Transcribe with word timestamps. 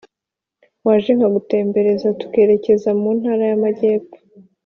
Waje 0.85 1.11
nkagutembereza 1.17 2.07
tukerekeza 2.21 2.89
mu 2.99 3.09
Ntara 3.17 3.43
y’Amajyepfo 3.49 4.17